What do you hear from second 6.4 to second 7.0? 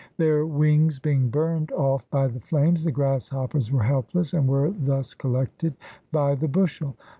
bushel.